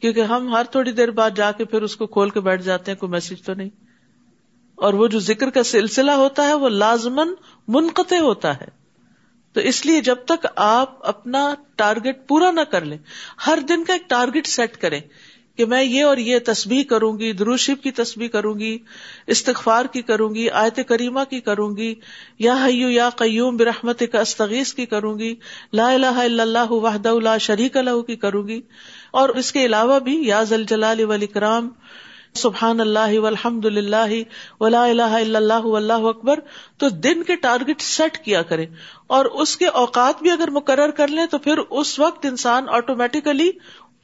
[0.00, 2.90] کیونکہ ہم ہر تھوڑی دیر بعد جا کے پھر اس کو کھول کے بیٹھ جاتے
[2.90, 3.68] ہیں، کوئی میسج تو نہیں۔
[4.74, 7.28] اور وہ جو ذکر کا سلسلہ ہوتا ہے، وہ لازمن
[7.68, 8.78] منقطع ہوتا ہے۔
[9.52, 12.98] تو اس لیے جب تک آپ اپنا ٹارگیٹ پورا نہ کر لیں،
[13.46, 15.00] ہر دن کا ایک ٹارگیٹ سیٹ کریں۔
[15.58, 18.76] کہ میں یہ اور یہ تصویر کروں گی دروشب کی تصویر کروں گی،
[19.26, 21.94] استغفار کی کروں گی، آیت کریمہ کی کروں گی،
[22.38, 25.34] یا حیو یا قیوم برحمت کا استغیث کی کروں گی،
[25.72, 28.60] لا الہ الا اللہ وحدہ لا شریک اللہ کی کروں گی،
[29.12, 31.70] اور اس کے علاوہ بھی یا زل جلال والاکرام،
[32.34, 34.22] سبحان اللہ والحمد للہ
[34.60, 36.40] ولا الہ الا اللہ واللہ اکبر،
[36.78, 38.66] تو دن کے ٹارگیٹ سیٹ کیا کرے
[39.08, 43.50] اور اس کے اوقات بھی اگر مقرر کر لیں تو پھر اس وقت انسان آٹومیٹیکلی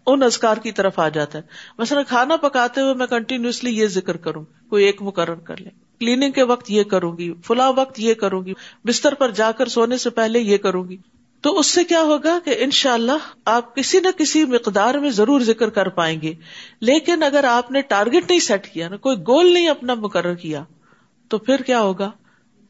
[0.07, 1.43] ان ازکار کی طرف آ جاتا ہے۔
[1.79, 6.33] مثلا کھانا پکاتے ہوئے میں کنٹینیوسلی یہ ذکر کروں، کوئی ایک مقرر کر لیں کلیننگ
[6.33, 8.53] کے وقت یہ کروں گی، فلاں وقت یہ کروں گی،
[8.85, 10.97] بستر پر جا کر سونے سے پہلے یہ کروں گی۔
[11.41, 15.11] تو اس سے کیا ہوگا کہ ان شاء اللہ آپ کسی نہ کسی مقدار میں
[15.11, 16.35] ضرور ذکر کر پائیں گے۔
[16.81, 20.65] لیکن اگر آپ نے ٹارگیٹ نہیں سیٹ کیا نا کوئی گول نہیں اپنا مقرر کیا،
[21.29, 22.11] تو پھر کیا ہوگا؟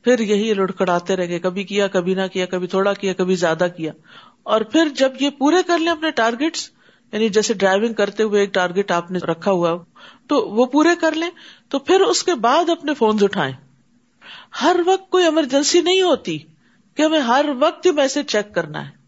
[0.02, 3.66] پھر یہی لڑکڑاتے رہ گئے کبھی کیا، کبھی نہ کیا، کبھی تھوڑا کیا، کبھی زیادہ
[3.76, 3.92] کیا۔
[4.42, 6.70] اور پھر جب یہ پورے کر لیں اپنے ٹارگیٹس
[7.14, 9.76] یعنی جیسے ڈرائیونگ کرتے ہوئے ایک ٹارگیٹ آپ نے رکھا ہوا
[10.26, 11.30] تو وہ پورے کر لیں،
[11.68, 13.52] تو پھر اس کے بعد اپنے فون اٹھائیں۔
[14.62, 16.38] ہر وقت کوئی ایمرجنسی نہیں ہوتی
[16.94, 19.04] کہ ہمیں ہر وقت میسج چیک کرنا ہے۔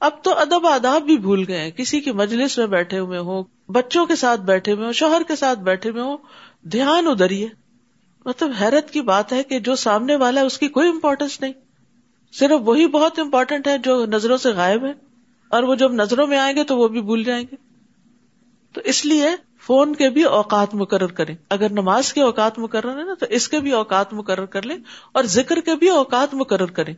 [0.00, 3.42] اب تو ادب آداب بھی بھول گئے ہیں۔ کسی کی مجلس میں بیٹھے ہوئے ہوں،
[3.68, 6.16] بچوں کے ساتھ بیٹھے ہوئے ہوں، شوہر کے ساتھ بیٹھے ہوئے ہوں،
[6.62, 7.46] دھیان ادھر ہے
[8.24, 11.52] مطلب حیرت کی بات ہے کہ جو سامنے والا ہے، اس کی کوئی امپورٹینس نہیں۔
[12.32, 15.09] صرف وہی بہت امپورٹینٹ ہے جو نظروں سے غائب ہے۔
[15.50, 17.56] اور وہ جب نظروں میں آئیں گے تو وہ بھی بھول جائیں گے۔
[18.72, 19.26] تو اس لیے
[19.66, 23.48] فون کے بھی اوقات مقرر کریں۔ اگر نماز کے اوقات مقرر ہے نا، تو اس
[23.48, 24.76] کے بھی اوقات مقرر کر لیں
[25.12, 26.94] اور ذکر کے بھی اوقات مقرر کریں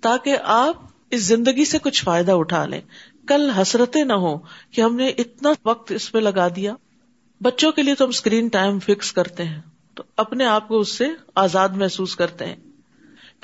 [0.00, 0.76] تاکہ آپ
[1.10, 2.80] اس زندگی سے کچھ فائدہ اٹھا لیں۔
[3.28, 4.38] کل حسرتیں نہ ہو
[4.70, 6.74] کہ ہم نے اتنا وقت اس پہ لگا دیا۔
[7.40, 9.60] بچوں کے لیے تو ہم اسکرین ٹائم فکس کرتے ہیں۔
[9.94, 12.56] تو اپنے آپ کو اس سے آزاد محسوس کرتے ہیں۔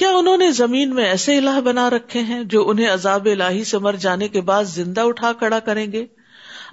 [0.00, 3.78] کیا انہوں نے زمین میں ایسے الہ بنا رکھے ہیں جو انہیں عذاب الہی سے
[3.78, 6.06] مر جانے کے بعد زندہ اٹھا کھڑا کریں گے؟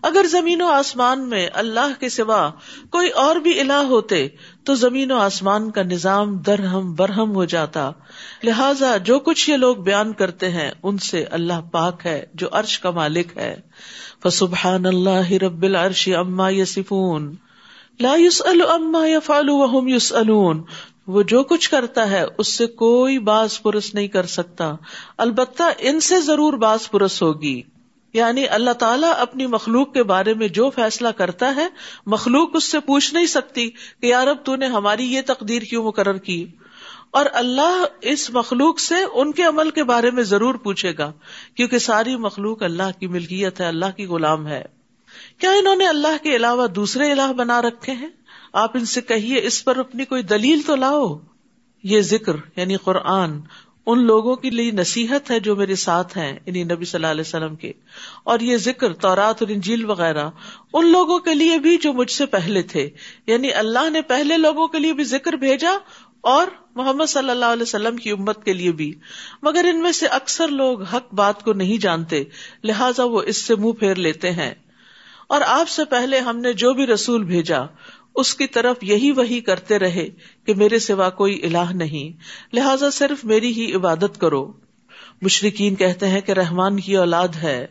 [0.03, 2.51] اگر زمین و آسمان میں اللہ کے سوا
[2.89, 4.27] کوئی اور بھی الہ ہوتے
[4.63, 7.91] تو زمین و آسمان کا نظام درہم برہم ہو جاتا۔
[8.43, 12.79] لہذا جو کچھ یہ لوگ بیان کرتے ہیں ان سے اللہ پاک ہے جو عرش
[12.79, 13.55] کا مالک ہے۔
[14.23, 17.35] فسبحان اللہ رب العرش اما یسفون
[17.99, 20.63] لا يسأل اما يفعل وهم يسألون
[21.07, 24.75] وہ جو کچھ کرتا ہے، اس سے کوئی باز پرس نہیں کر سکتا۔
[25.17, 27.61] البتہ ان سے ضرور باز پرس ہوگی۔
[28.13, 31.67] یعنی اللہ تعالیٰ اپنی مخلوق کے بارے میں جو فیصلہ کرتا ہے،
[32.05, 35.83] مخلوق اس سے پوچھ نہیں سکتی کہ یار اب تو نے ہماری یہ تقدیر کیوں
[35.83, 36.45] مقرر کی؟
[37.11, 41.11] اور اللہ اس مخلوق سے ان کے عمل کے بارے میں ضرور پوچھے گا،
[41.55, 44.63] کیونکہ ساری مخلوق اللہ کی ملکیت ہے، اللہ کی غلام ہے۔
[45.37, 48.09] کیا انہوں نے اللہ کے علاوہ دوسرے الہ بنا رکھے ہیں؟
[48.53, 51.17] آپ ان سے کہیے، اس پر اپنی کوئی دلیل تو لاؤ۔
[51.83, 53.39] یہ ذکر یعنی قرآن،
[53.85, 57.21] ان لوگوں کے لیے نصیحت ہے جو میرے ساتھ ہیں انہیں نبی صلی اللہ علیہ
[57.21, 57.73] وسلم کے۔
[58.23, 60.29] اور یہ ذکر، تورات اور انجیل وغیرہ،
[60.73, 62.89] ان لوگوں کے لیے بھی جو مجھ سے پہلے تھے۔
[63.27, 65.71] یعنی اللہ نے پہلے لوگوں کے لیے بھی ذکر بھیجا
[66.21, 68.93] اور محمد صلی اللہ علیہ وسلم کی امت کے لیے بھی۔
[69.41, 72.23] مگر ان میں سے اکثر لوگ حق بات کو نہیں جانتے،
[72.63, 74.53] لہٰذا وہ اس سے منہ پھیر لیتے ہیں۔
[75.29, 77.59] اور آپ سے پہلے ہم نے جو بھی رسول بھیجا
[78.15, 80.09] اس کی طرف یہی وہی کرتے رہے
[80.45, 82.17] کہ میرے سوا کوئی الہ نہیں۔
[82.55, 84.53] لہذا صرف میری ہی عبادت کرو۔
[85.21, 87.67] مشرقین کہتے ہیں کہ رحمان کی اولاد ہے۔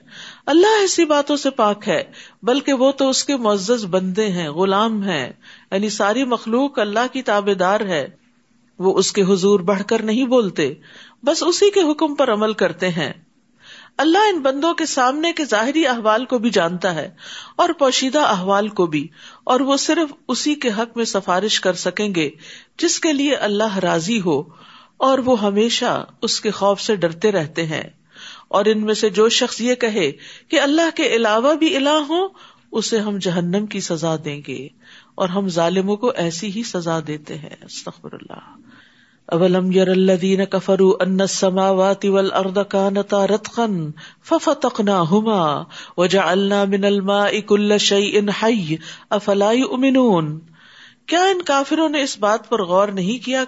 [0.46, 2.04] اللہ ایسی باتوں سے پاک ہے،
[2.42, 5.32] بلکہ وہ تو اس کے معزز بندے ہیں، غلام ہیں۔
[5.72, 8.08] یعنی ساری مخلوق اللہ کی تابے دار ہے۔
[8.78, 10.74] وہ اس کے حضور بڑھ کر نہیں بولتے،
[11.22, 13.12] بس اسی کے حکم پر عمل کرتے ہیں۔
[13.98, 17.08] اللہ ان بندوں کے سامنے کے ظاہری احوال کو بھی جانتا ہے
[17.56, 19.06] اور پوشیدہ احوال کو بھی،
[19.44, 22.30] اور وہ صرف اسی کے حق میں سفارش کر سکیں گے
[22.78, 24.40] جس کے لیے اللہ راضی ہو،
[24.96, 27.82] اور وہ ہمیشہ اس کے خوف سے ڈرتے رہتے ہیں۔
[28.48, 30.10] اور ان میں سے جو شخص یہ کہے
[30.48, 32.26] کہ اللہ کے علاوہ بھی الہ ہو
[32.72, 34.68] اسے ہم جہنم کی سزا دیں گے،
[35.14, 38.65] اور ہم ظالموں کو ایسی ہی سزا دیتے ہیں۔ استغفر اللہ۔
[39.28, 43.66] اولم یر الذین کفروا ان السماوات والارض كانتا رتقا
[44.22, 45.64] ففتقناهما
[45.96, 48.76] وجعلنا من الماء كل شيء حي
[49.10, 50.38] افلا يؤمنون
[51.06, 53.44] کیا ان کافروں نے اس بات پر غور نہیں کیا؟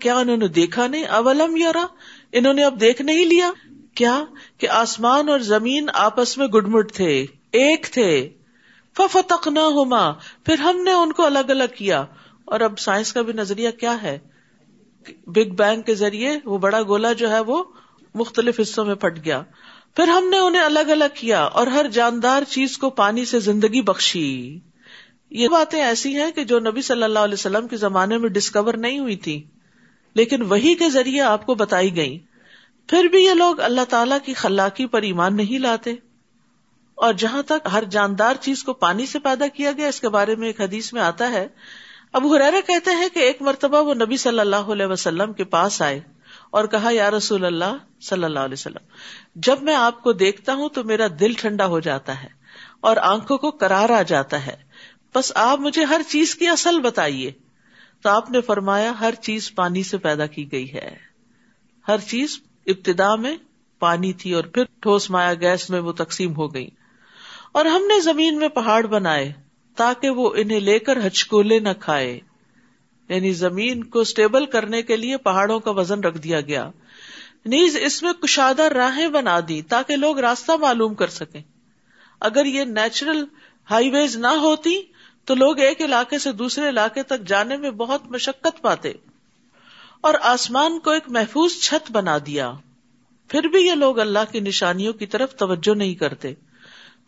[0.00, 1.86] کیا انہوں نے دیکھا نہیں؟ اولم یرا
[2.32, 3.50] انہوں نے اب دیکھ نہیں لیا؟
[3.94, 4.24] کیا
[4.58, 8.28] کہ آسمان اور زمین آپس میں گڈمٹ تھے، ایک تھے،
[8.96, 10.12] ففتقناهما
[10.44, 12.04] پھر ہم نے ان کو الگ الگ کیا۔
[12.44, 14.18] اور اب سائنس کا بھی نظریہ کیا ہے؟
[15.26, 17.64] بگ بینگ کے ذریعے وہ بڑا گولا جو ہے وہ
[18.14, 19.42] مختلف حصوں میں پھٹ گیا۔
[19.96, 23.82] پھر ہم نے انہیں الگ الگ کیا اور ہر جاندار چیز کو پانی سے زندگی
[23.82, 24.58] بخشی۔
[25.30, 28.74] یہ باتیں ایسی ہیں کہ جو نبی صلی اللہ علیہ وسلم کے زمانے میں ڈسکور
[28.74, 29.42] نہیں ہوئی تھی،
[30.14, 32.18] لیکن وہی کے ذریعے آپ کو بتائی گئی
[32.88, 35.94] پھر بھی یہ لوگ اللہ تعالی کی خلاقی پر ایمان نہیں لاتے۔
[36.94, 40.34] اور جہاں تک ہر جاندار چیز کو پانی سے پیدا کیا گیا، اس کے بارے
[40.34, 41.46] میں ایک حدیث میں آتا ہے
[42.12, 45.82] ابو حرارا کہتے ہیں کہ ایک مرتبہ وہ نبی صلی اللہ علیہ وسلم کے پاس
[45.82, 46.00] آئے
[46.50, 48.84] اور کہا، یا رسول اللہ صلی اللہ علیہ وسلم،
[49.34, 52.28] جب میں آپ کو دیکھتا ہوں تو میرا دل ٹھنڈا ہو جاتا ہے
[52.80, 54.56] اور آنکھوں کو کرار آ جاتا ہے۔
[55.14, 57.32] بس آپ مجھے ہر چیز کی اصل بتائیے۔
[58.02, 60.96] تو آپ نے فرمایا، ہر چیز پانی سے پیدا کی گئی ہے۔
[61.88, 63.36] ہر چیز ابتدا میں
[63.78, 66.68] پانی تھی اور پھر ٹھوس مایا گیس میں وہ تقسیم ہو گئی۔
[67.52, 69.32] اور ہم نے زمین میں پہاڑ بنائے۔
[69.80, 72.20] تاکہ وہ انہیں لے کر ہچکولے نہ کھائے۔
[73.08, 76.70] یعنی زمین کو اسٹیبل کرنے کے لیے پہاڑوں کا وزن رکھ دیا گیا۔
[77.44, 81.40] نیز اس میں کشادہ راہیں بنا دی تاکہ لوگ راستہ معلوم کر سکیں۔
[82.20, 83.24] اگر یہ نیچرل
[83.70, 84.82] ہائی ویز نہ ہوتی
[85.24, 88.92] تو لوگ ایک علاقے سے دوسرے علاقے تک جانے میں بہت مشقت پاتے۔
[90.00, 92.52] اور آسمان کو ایک محفوظ چھت بنا دیا۔
[93.28, 96.34] پھر بھی یہ لوگ اللہ کی نشانیوں کی طرف توجہ نہیں کرتے۔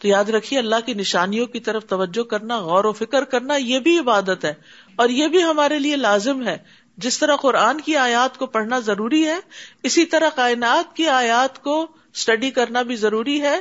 [0.03, 3.79] تو یاد رکھیے، اللہ کی نشانیوں کی طرف توجہ کرنا، غور و فکر کرنا، یہ
[3.79, 4.55] بھی عبادت ہے۔
[4.97, 6.59] اور یہ بھی ہمارے لیے لازم ہے۔
[6.97, 9.39] جس طرح قرآن کی آیات کو پڑھنا ضروری ہے،
[9.83, 13.61] اسی طرح کائنات کی آیات کو اسٹڈی کرنا بھی ضروری ہے۔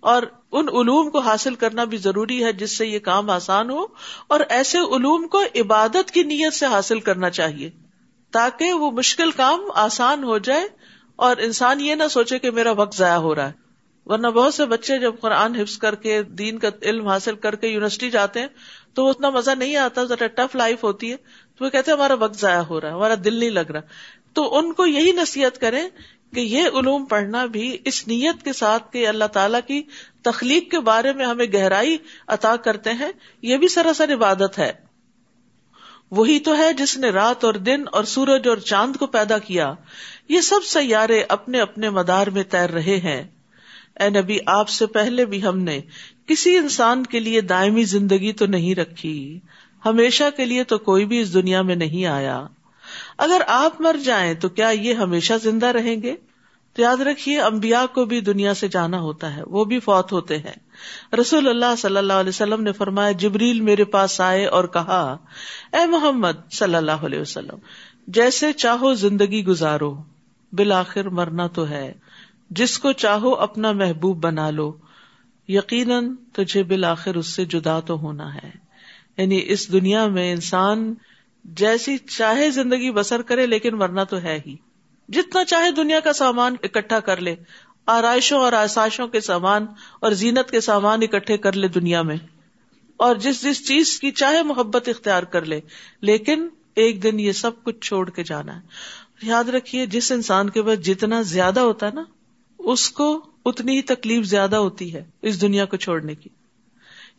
[0.00, 0.22] اور
[0.52, 3.86] ان علوم کو حاصل کرنا بھی ضروری ہے جس سے یہ کام آسان ہو۔
[4.26, 7.70] اور ایسے علوم کو عبادت کی نیت سے حاصل کرنا چاہیے،
[8.32, 10.68] تاکہ وہ مشکل کام آسان ہو جائے
[11.16, 13.65] اور انسان یہ نہ سوچے کہ میرا وقت ضائع ہو رہا ہے۔
[14.06, 17.66] ورنہ بہت سے بچے جب قرآن حفظ کر کے دین کا علم حاصل کر کے
[17.66, 18.46] یونیورسٹی جاتے ہیں،
[18.94, 21.16] تو وہ اتنا مزہ نہیں آتا، ذرا ٹف لائف ہوتی ہے،
[21.58, 23.80] تو وہ کہتے ہیں ہمارا وقت ضائع ہو رہا ہے، ہمارا دل نہیں لگ رہا۔
[24.32, 25.88] تو ان کو یہی نصیحت کریں
[26.34, 29.82] کہ یہ علوم پڑھنا بھی اس نیت کے ساتھ کہ اللہ تعالیٰ کی
[30.22, 34.72] تخلیق کے بارے میں ہمیں گہرائی عطا کرتے ہیں، یہ بھی سراسر عبادت ہے۔
[36.10, 39.74] وہی تو ہے جس نے رات اور دن اور سورج اور چاند کو پیدا کیا،
[40.28, 43.24] یہ سب سیارے اپنے اپنے مدار میں تیر رہے ہیں۔
[44.00, 45.80] اے نبی، آپ سے پہلے بھی ہم نے
[46.26, 49.40] کسی انسان کے لیے دائمی زندگی تو نہیں رکھی۔
[49.84, 52.46] ہمیشہ کے لیے تو کوئی بھی اس دنیا میں نہیں آیا۔
[53.18, 56.16] اگر آپ مر جائیں تو کیا یہ ہمیشہ زندہ رہیں گے؟
[56.74, 60.38] تو یاد رکھیے امبیا کو بھی دنیا سے جانا ہوتا ہے، وہ بھی فوت ہوتے
[60.38, 65.16] ہیں۔ رسول اللہ صلی اللہ علیہ وسلم نے فرمایا، جبریل میرے پاس آئے اور کہا،
[65.72, 67.58] اے محمد صلی اللہ علیہ وسلم،
[68.06, 69.96] جیسے چاہو زندگی گزارو،
[70.52, 71.92] بالآخر مرنا تو ہے۔
[72.50, 74.72] جس کو چاہو اپنا محبوب بنا لو۔
[75.48, 78.50] یقیناً تجھے بالآخر اس سے جدا تو ہونا ہے۔
[79.16, 80.94] یعنی اس دنیا میں انسان
[81.44, 84.56] جیسی چاہے زندگی بسر کرے، لیکن مرنا تو ہے ہی۔
[85.08, 87.36] جتنا چاہے دنیا کا سامان اکٹھا کر لے،
[87.86, 89.66] آرائشوں اور آسائشوں کے سامان
[90.00, 92.16] اور زینت کے سامان اکٹھے کر لے دنیا میں۔
[92.96, 95.60] اور جس جس چیز کی چاہے محبت اختیار کر لے،
[96.00, 98.60] لیکن ایک دن یہ سب کچھ چھوڑ کے جانا۔ ہے
[99.22, 102.04] یاد رکھیے، جس انسان کے پاس جتنا زیادہ ہوتا ہے نا
[102.66, 106.28] اس کو اتنی ہی تکلیف زیادہ ہوتی ہے اس دنیا کو چھوڑنے کی۔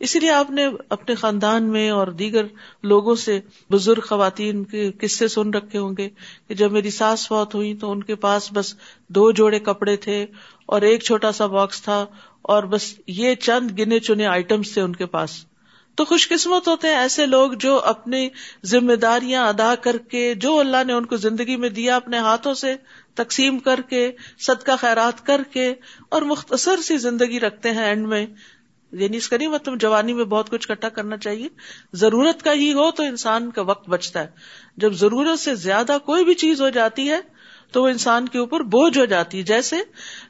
[0.00, 2.44] اسی لیے آپ نے اپنے خاندان میں اور دیگر
[2.82, 6.08] لوگوں سے بزرگ خواتین کے قصے سن رکھے ہوں گے
[6.48, 8.74] کہ جب میری ساس فوت ہوئی تو ان کے پاس بس
[9.08, 10.26] دو جوڑے کپڑے تھے
[10.66, 12.06] اور ایک چھوٹا سا باکس تھا
[12.42, 15.44] اور بس یہ چند گنے چنے آئٹمس تھے ان کے پاس۔
[15.98, 18.28] تو خوش قسمت ہوتے ہیں ایسے لوگ جو اپنی
[18.64, 22.54] ذمہ داریاں ادا کر کے جو اللہ نے ان کو زندگی میں دیا اپنے ہاتھوں
[22.54, 22.74] سے
[23.14, 25.74] تقسیم کر کے، صدقہ خیرات کر کے
[26.08, 28.26] اور مختصر سی زندگی رکھتے ہیں اینڈ میں۔
[28.92, 31.48] یعنی اس کا نہیں مطلب جوانی میں بہت کچھ کٹھا کرنا چاہیے۔
[31.92, 34.26] ضرورت کا ہی ہو تو انسان کا وقت بچتا ہے۔
[34.76, 37.20] جب ضرورت سے زیادہ کوئی بھی چیز ہو جاتی ہے
[37.72, 39.76] تو وہ انسان کے اوپر بوجھ ہو جاتی ہے۔ جیسے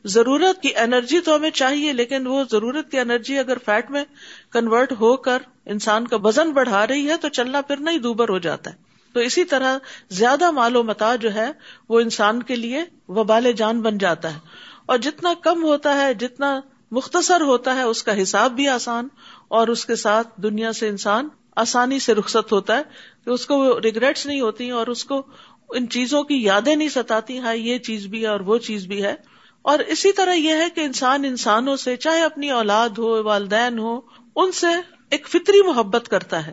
[0.05, 4.05] ضرورت کی انرجی تو ہمیں چاہیے، لیکن وہ ضرورت کی انرجی اگر فیٹ میں
[4.53, 8.38] کنورٹ ہو کر انسان کا وزن بڑھا رہی ہے تو چلنا پھرنا ہی دوبر ہو
[8.38, 8.77] جاتا ہے۔
[9.12, 9.79] تو اسی طرح
[10.11, 11.51] زیادہ مال و متا جو ہے
[11.88, 14.38] وہ انسان کے لیے وبال جان بن جاتا ہے۔
[14.87, 19.09] اور جتنا کم ہوتا ہے، جتنا مختصر ہوتا ہے، اس کا حساب بھی آسان
[19.48, 22.83] اور اس کے ساتھ دنیا سے انسان آسانی سے رخصت ہوتا ہے
[23.24, 25.27] کہ اس کو ریگریٹس نہیں ہوتی اور اس کو
[25.68, 29.02] ان چیزوں کی یادیں نہیں ستاتی ہاں یہ چیز بھی ہے اور وہ چیز بھی
[29.02, 29.14] ہے۔
[29.62, 34.00] اور اسی طرح یہ ہے کہ انسان انسانوں سے، چاہے اپنی اولاد ہو، والدین ہو،
[34.37, 34.66] ان سے
[35.11, 36.52] ایک فطری محبت کرتا ہے۔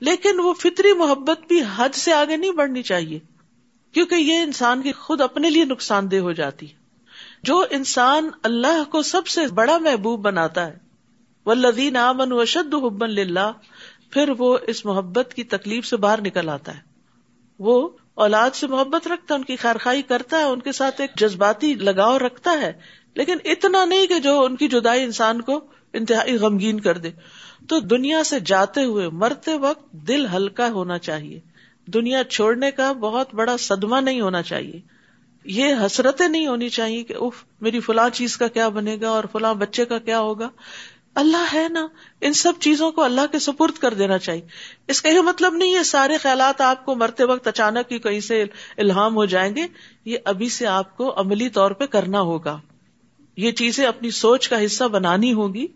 [0.00, 3.18] لیکن وہ فطری محبت بھی حد سے آگے نہیں بڑھنی چاہیے،
[3.92, 6.66] کیونکہ یہ انسان کی خود اپنے لیے نقصان دہ ہو جاتی۔
[7.42, 10.78] جو انسان اللہ کو سب سے بڑا محبوب بناتا ہے
[11.46, 13.52] وہ لدین امن و شد حبن للہ،
[14.10, 16.80] پھر وہ اس محبت کی تکلیف سے باہر نکل آتا ہے۔
[17.58, 17.88] وہ
[18.20, 21.10] اولاد سے محبت رکھتا ہے، ان کی خیر خائی کرتا ہے، ان کے ساتھ ایک
[21.16, 22.72] جذباتی لگاؤ رکھتا ہے۔
[23.14, 25.60] لیکن اتنا نہیں کہ جو ان کی جدائی انسان کو
[25.92, 27.10] انتہائی غمگین کر دے۔
[27.68, 31.40] تو دنیا سے جاتے ہوئے، مرتے وقت دل ہلکا ہونا چاہیے۔
[31.86, 34.80] دنیا چھوڑنے کا بہت بڑا صدمہ نہیں ہونا چاہیے۔
[35.44, 39.24] یہ حسرتیں نہیں ہونی چاہیے کہ اف میری فلاں چیز کا کیا بنے گا اور
[39.32, 40.48] فلاں بچے کا کیا ہوگا۔
[41.14, 41.86] اللہ ہے نا،
[42.20, 44.42] ان سب چیزوں کو اللہ کے سپرد کر دینا چاہیے۔
[44.88, 48.20] اس کا یہ مطلب نہیں ہے سارے خیالات آپ کو مرتے وقت اچانک ہی کہیں
[48.20, 48.44] سے
[48.78, 49.66] الہام ہو جائیں گے،
[50.04, 52.60] یہ ابھی سے آپ کو عملی طور پہ کرنا ہوگا۔
[53.36, 55.66] یہ چیزیں اپنی سوچ کا حصہ بنانی ہوگی۔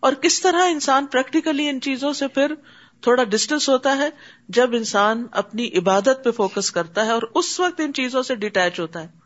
[0.00, 2.54] اور کس طرح انسان پریکٹیکلی ان چیزوں سے پھر
[3.00, 4.08] تھوڑا ڈسٹینس ہوتا ہے،
[4.48, 8.80] جب انسان اپنی عبادت پہ فوکس کرتا ہے اور اس وقت ان چیزوں سے ڈیٹیچ
[8.80, 9.17] ہوتا ہے۔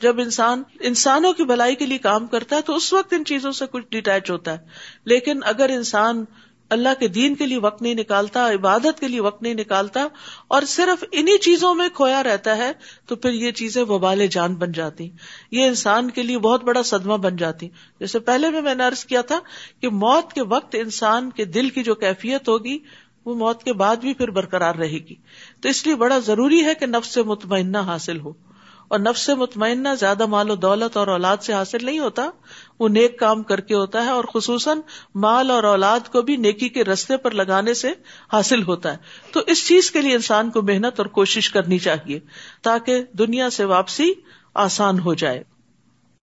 [0.00, 3.52] جب انسان انسانوں کی بھلائی کے لیے کام کرتا ہے تو اس وقت ان چیزوں
[3.52, 4.58] سے کچھ ڈیٹیچ ہوتا ہے۔
[5.04, 6.24] لیکن اگر انسان
[6.70, 10.06] اللہ کے دین کے لیے وقت نہیں نکالتا، عبادت کے لیے وقت نہیں نکالتا
[10.48, 12.72] اور صرف انہی چیزوں میں کھویا رہتا ہے،
[13.06, 15.10] تو پھر یہ چیزیں وبال جان بن جاتی۔
[15.50, 17.68] یہ انسان کے لیے بہت بڑا صدمہ بن جاتی۔
[18.00, 19.40] جیسے پہلے میں میں نے ارض کیا تھا
[19.80, 22.78] کہ موت کے وقت انسان کے دل کی جو کیفیت ہوگی،
[23.24, 25.14] وہ موت کے بعد بھی پھر برقرار رہے گی۔
[25.60, 28.32] تو اس لیے بڑا ضروری ہے کہ نفس سے مطمئنہ حاصل ہو۔
[28.88, 32.30] اور نفس مطمئنہ زیادہ مال و دولت اور اولاد سے حاصل نہیں ہوتا،
[32.80, 34.78] وہ نیک کام کر کے ہوتا ہے اور خصوصاً
[35.14, 37.92] مال اور اولاد کو بھی نیکی کے رستے پر لگانے سے
[38.32, 38.96] حاصل ہوتا ہے۔
[39.32, 42.20] تو اس چیز کے لیے انسان کو محنت اور کوشش کرنی چاہیے
[42.62, 44.12] تاکہ دنیا سے واپسی
[44.54, 45.57] آسان ہو جائے۔